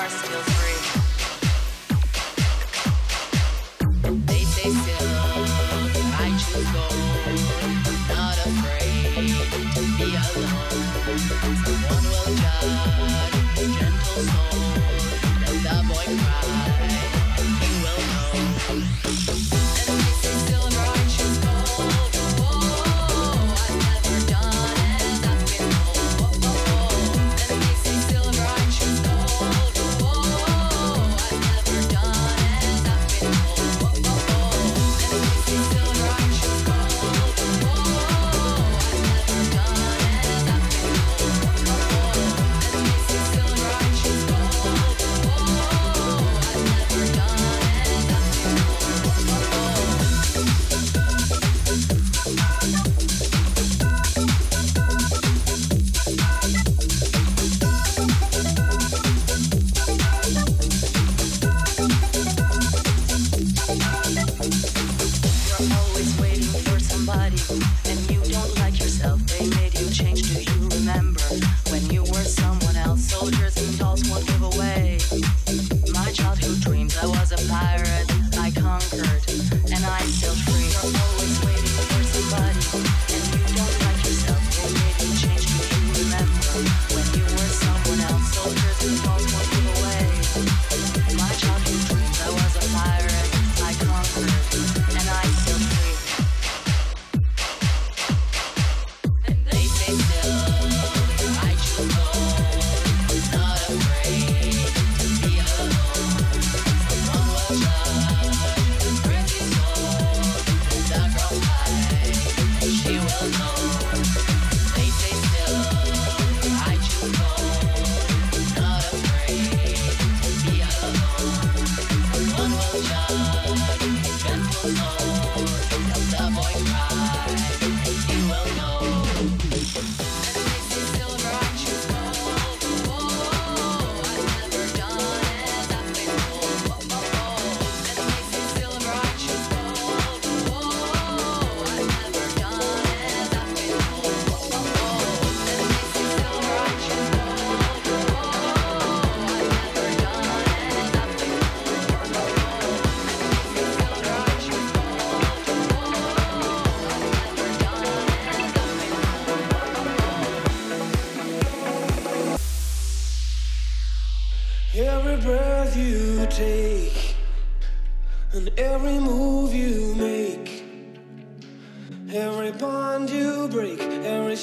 our 0.00 0.08
skills. 0.08 0.59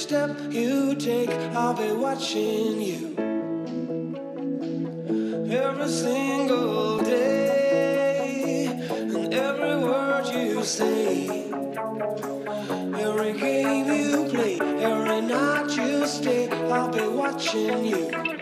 step 0.07 0.37
you 0.51 0.95
take, 0.95 1.29
I'll 1.53 1.73
be 1.73 1.91
watching 1.91 2.81
you 2.81 3.13
every 5.51 5.89
single 5.89 6.99
day, 6.99 8.67
and 8.67 9.33
every 9.33 9.75
word 9.83 10.25
you 10.27 10.63
say, 10.63 11.27
every 13.05 13.33
game 13.37 13.87
you 13.91 14.29
play, 14.29 14.57
every 14.79 15.21
night 15.23 15.75
you 15.75 16.07
stay, 16.07 16.47
I'll 16.71 16.87
be 16.87 17.05
watching 17.05 17.83
you. 17.85 18.36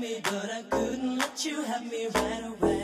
me 0.00 0.20
but 0.22 0.50
I 0.50 0.62
couldn't 0.70 1.18
let 1.18 1.44
you 1.44 1.62
have 1.62 1.84
me 1.90 2.08
right 2.14 2.44
away. 2.44 2.75